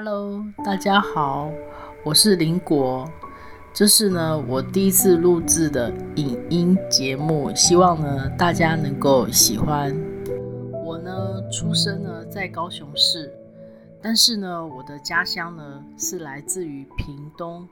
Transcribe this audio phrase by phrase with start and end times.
[0.00, 1.50] Hello，大家好，
[2.04, 3.10] 我是林果，
[3.72, 9.92] 这是呢我第一次录制的影音节目，希望呢大家能够喜欢。
[10.84, 13.34] 我呢出生呢在高雄市，
[14.00, 17.68] 但是呢我的家乡呢是来自于屏东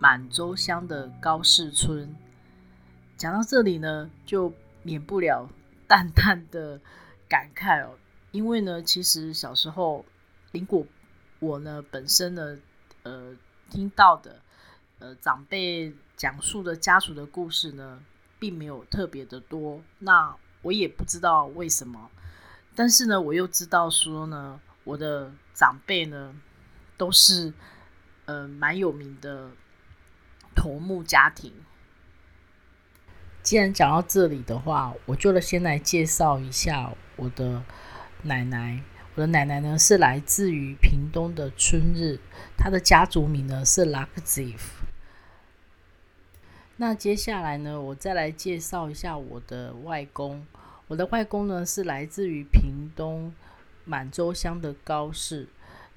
[0.00, 2.12] 满洲乡的高市村。
[3.16, 4.52] 讲到这里呢，就
[4.82, 5.48] 免不了
[5.86, 6.80] 淡淡的
[7.28, 7.90] 感慨哦，
[8.32, 10.04] 因为呢其实小时候
[10.50, 10.84] 林果。
[11.40, 12.58] 我呢，本身呢，
[13.02, 13.34] 呃，
[13.70, 14.40] 听到的，
[14.98, 18.02] 呃，长辈讲述的家族的故事呢，
[18.38, 19.80] 并没有特别的多。
[20.00, 22.10] 那我也不知道为什么，
[22.74, 26.34] 但是呢，我又知道说呢，我的长辈呢，
[26.96, 27.52] 都是
[28.24, 29.50] 呃蛮有名的
[30.56, 31.52] 头目家庭。
[33.44, 37.62] 既然讲到这里的话，我就先来介绍一下我的
[38.22, 38.82] 奶奶。
[39.18, 42.20] 我的奶奶呢是来自于屏东的春日，
[42.56, 44.60] 她的家族名呢是 Lakziv。
[46.76, 50.46] 那接下来呢，我再来介绍一下我的外公。
[50.86, 53.34] 我的外公呢是来自于屏东
[53.84, 55.48] 满洲乡的高氏，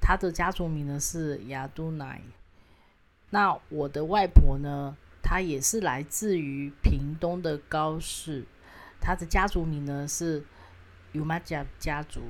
[0.02, 2.22] 他的家族名呢是 Yadunai。
[3.30, 8.45] 那我的外婆呢，她也是来自于屏东的高氏，
[9.00, 10.44] 她的家族名呢是
[11.13, 12.22] Umaja 家族。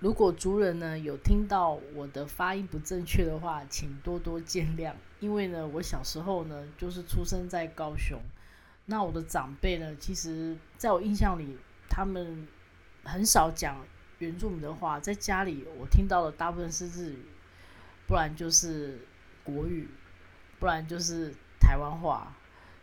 [0.00, 4.94] 如果族人呢有听到我的发音不正确的话，请多多见谅。
[5.20, 8.18] 因为呢，我小时候呢就是出生在高雄，
[8.86, 11.58] 那我的长辈呢，其实在我印象里，
[11.90, 12.48] 他们
[13.04, 13.76] 很少讲
[14.20, 17.22] 原住民的话，在家里我听到的大部分是日语，
[18.06, 19.06] 不然就是
[19.44, 19.86] 国语，
[20.58, 22.34] 不然就是台湾话。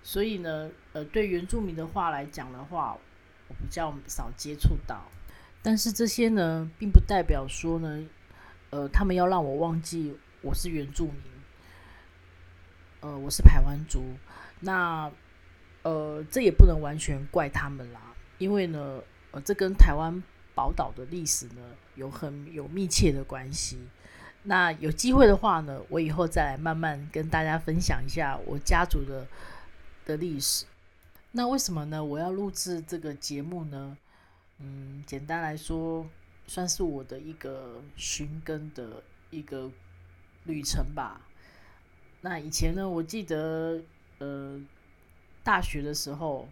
[0.03, 2.95] 所以呢，呃，对原住民的话来讲的话，
[3.47, 5.01] 我比较少接触到。
[5.61, 8.05] 但是这些呢，并不代表说呢，
[8.69, 11.21] 呃，他们要让我忘记我是原住民，
[13.01, 14.03] 呃，我是台湾族。
[14.61, 15.11] 那，
[15.83, 18.01] 呃，这也不能完全怪他们啦，
[18.37, 20.23] 因为呢，呃，这跟台湾
[20.55, 21.61] 宝岛的历史呢，
[21.95, 23.77] 有很有密切的关系。
[24.43, 29.27] 那有机会的话呢，我以后再来慢慢跟大家分享一下我家族的
[30.05, 30.65] 的历史。
[31.33, 32.03] 那为什么呢？
[32.03, 33.97] 我要录制这个节目呢？
[34.59, 36.03] 嗯，简单来说，
[36.47, 39.69] 算是我的一个寻根的一个
[40.45, 41.21] 旅程吧。
[42.21, 43.79] 那以前呢，我记得，
[44.17, 44.59] 呃，
[45.43, 46.49] 大学的时候，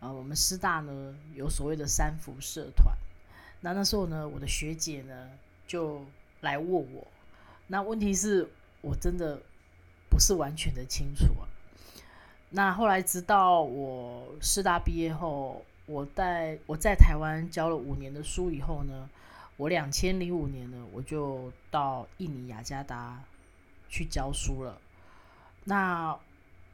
[0.00, 2.96] 呃，我们师大呢有所谓的三福社团。
[3.60, 5.30] 那那时候呢，我的学姐呢
[5.66, 6.06] 就
[6.40, 7.06] 来问我。
[7.66, 8.48] 那问题是
[8.80, 9.38] 我真的
[10.08, 11.44] 不是完全的清楚啊。
[12.48, 15.62] 那后来直到我师大毕业后。
[15.86, 19.08] 我在我在台湾教了五年的书以后呢，
[19.56, 23.22] 我两千零五年呢，我就到印尼雅加达
[23.88, 24.80] 去教书了。
[25.64, 26.18] 那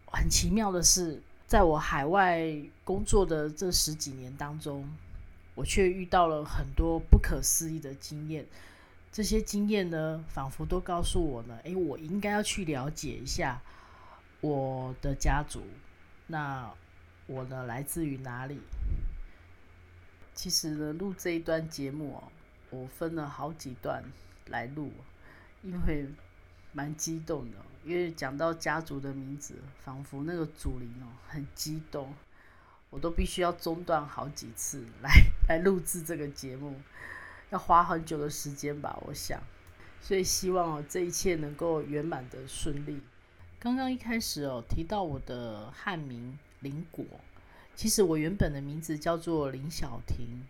[0.06, 2.42] 很奇妙的是，在我海外
[2.84, 4.88] 工作的这十几年当中，
[5.54, 8.46] 我却遇到了很多不可思议的经验。
[9.10, 13.60] 这些经验呢，仿佛都告诉我呢，诶，我应该要去了解一下
[14.40, 15.62] 我的家族。
[16.28, 16.70] 那
[17.26, 18.58] 我呢，来自于哪里？
[20.34, 22.24] 其实呢，录这一段节目哦，
[22.70, 24.02] 我分了好几段
[24.46, 24.90] 来录，
[25.62, 26.06] 因为
[26.72, 27.58] 蛮激动的。
[27.84, 32.14] 因为讲到家族的名字，仿佛那个祖灵哦很激动，
[32.90, 35.10] 我都必须要中断好几次来
[35.48, 36.80] 来录制这个节目，
[37.50, 39.40] 要花很久的时间吧，我想。
[40.00, 43.00] 所以希望哦，这一切能够圆满的顺利。
[43.58, 47.04] 刚刚一开始哦，提到我的汉名林果。
[47.74, 50.46] 其实我原本的名字叫做林小婷，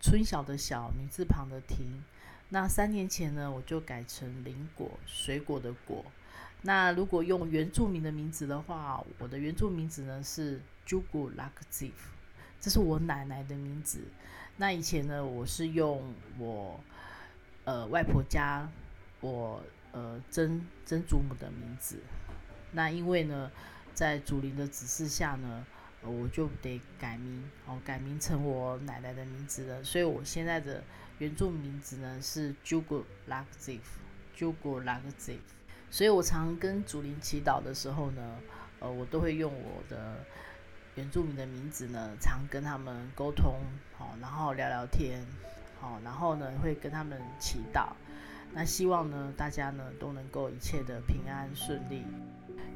[0.00, 2.02] 春晓的晓，女字旁的婷。
[2.48, 6.04] 那三年前呢，我就改成林果，水果的果。
[6.62, 11.92] 那如果用原住民的名字的话，我的原住名字呢是 Jugu Lakziv，
[12.60, 14.00] 这是我奶奶的名字。
[14.56, 16.80] 那以前呢，我是用我
[17.64, 18.68] 呃外婆家
[19.20, 19.62] 我
[19.92, 21.98] 呃曾曾祖母的名字。
[22.72, 23.50] 那因为呢，
[23.92, 25.64] 在祖灵的指示下呢。
[26.06, 29.82] 我就得改名哦，改名成我奶奶的名字了。
[29.82, 30.82] 所以我现在的
[31.18, 33.98] 原住名字呢是 Jugu l a k z i f
[34.36, 35.42] j u g u l a k z i f。
[35.90, 38.38] 所以我常跟祖灵祈祷的时候呢，
[38.80, 40.24] 呃，我都会用我的
[40.96, 43.60] 原住民的名字呢，常跟他们沟通，
[43.96, 45.24] 好，然后聊聊天，
[45.80, 47.92] 好，然后呢会跟他们祈祷。
[48.52, 52.02] 那希望呢大家呢都能够一切的平安顺利。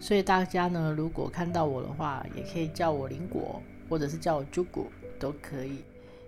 [0.00, 4.86] 所以大家呢，如果看到我的话，也可以叫我林果，或者是叫我朱古
[5.19, 5.84] 都可以。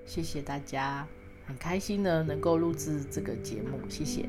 [0.06, 1.06] 谢谢大家，
[1.46, 4.28] 很开心呢能够录制这个节目，谢谢。